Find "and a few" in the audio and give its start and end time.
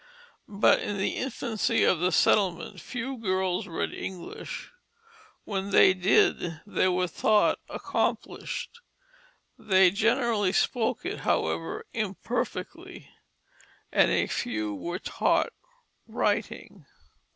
13.91-14.73